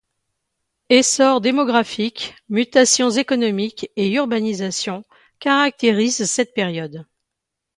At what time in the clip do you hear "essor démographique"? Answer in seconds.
0.89-2.33